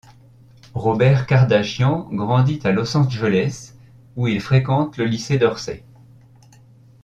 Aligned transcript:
Robert 0.73 1.27
Kardashian 1.27 2.09
grandit 2.11 2.59
à 2.63 2.71
Los 2.71 2.97
Angeles 2.97 3.75
où 4.15 4.27
il 4.27 4.41
fréquente 4.41 4.97
le 4.97 5.05
lycée 5.05 5.37
Dorsey. 5.37 5.83